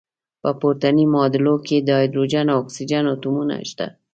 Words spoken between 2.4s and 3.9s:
او اکسیجن اتومونه شته.